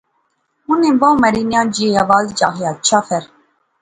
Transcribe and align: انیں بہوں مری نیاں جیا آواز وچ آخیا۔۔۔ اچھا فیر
انیں 0.69 0.95
بہوں 0.99 1.15
مری 1.21 1.43
نیاں 1.49 1.65
جیا 1.75 1.99
آواز 2.03 2.25
وچ 2.31 2.41
آخیا۔۔۔ 2.49 2.67
اچھا 2.75 2.97
فیر 3.07 3.23